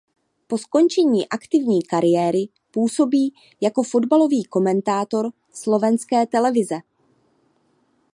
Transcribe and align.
Po 0.47 0.57
skončení 0.57 1.29
aktivní 1.29 1.81
kariéry 1.83 2.47
působí 2.71 3.33
jako 3.61 3.83
fotbalový 3.83 4.43
komentátor 4.43 5.31
slovenské 5.53 6.25
televize. 6.25 6.79